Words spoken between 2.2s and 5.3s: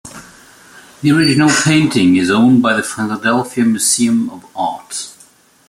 owned by the Philadelphia Museum of Art.